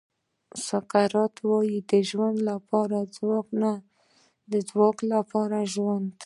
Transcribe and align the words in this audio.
سقراط 0.67 1.35
وایي 1.49 1.77
د 1.91 1.93
ژوند 2.09 2.37
لپاره 2.49 2.97
خوراک 3.15 3.47
نه 3.61 3.73
د 4.51 4.53
خوراک 4.67 4.97
لپاره 5.13 5.57
ژوند. 5.73 6.05